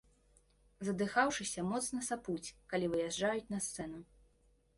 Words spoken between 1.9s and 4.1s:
сапуць, калі выязджаюць на сцэну.